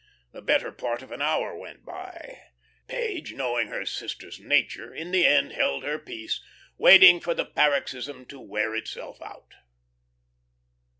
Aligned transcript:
The 0.31 0.41
better 0.41 0.71
part 0.71 1.03
of 1.03 1.11
an 1.11 1.21
hour 1.21 1.55
went 1.55 1.85
by; 1.85 2.39
Page, 2.87 3.33
knowing 3.35 3.67
her 3.67 3.85
sister's 3.85 4.39
nature, 4.39 4.91
in 4.91 5.11
the 5.11 5.27
end 5.27 5.51
held 5.51 5.83
her 5.83 5.99
peace, 5.99 6.41
waiting 6.75 7.19
for 7.19 7.35
the 7.35 7.45
paroxysm 7.45 8.25
to 8.25 8.39
wear 8.39 8.73
itself 8.75 9.21
out. 9.21 9.53